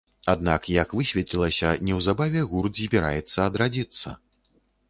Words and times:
Аднак, 0.31 0.63
як 0.77 0.95
высветлілася, 0.99 1.75
неўзабаве 1.89 2.43
гурт 2.55 2.81
збіраецца 2.85 3.37
адрадзіцца. 3.49 4.19